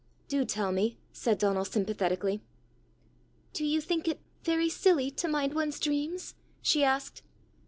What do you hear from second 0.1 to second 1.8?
"Do tell me," said Donal